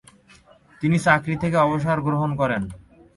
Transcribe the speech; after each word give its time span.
তিনি 0.81 0.97
চাকুরি 1.05 1.35
থেকে 1.43 1.57
অবসর 1.57 1.97
গ্রহণ 2.07 2.31
করেন। 2.35 2.61